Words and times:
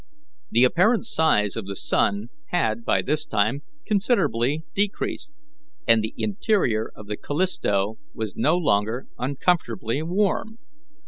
The 0.49 0.63
apparent 0.63 1.05
size 1.05 1.55
of 1.55 1.67
the 1.67 1.75
sun 1.75 2.29
had 2.47 2.83
by 2.83 3.03
this 3.03 3.23
time 3.27 3.61
considerably 3.85 4.63
decreased, 4.73 5.31
and 5.87 6.01
the 6.03 6.15
interior 6.17 6.89
of 6.95 7.05
the 7.05 7.17
Callisto 7.17 7.99
was 8.11 8.35
no 8.35 8.57
longer 8.57 9.05
uncomfortably 9.19 10.01
warm. 10.01 10.57